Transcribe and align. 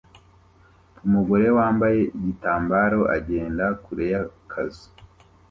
Umugore 1.05 1.47
wambaye 1.57 1.99
igitambaro 2.17 2.99
agenda 3.17 3.65
kure 3.83 4.05
y'akazu 4.13 4.85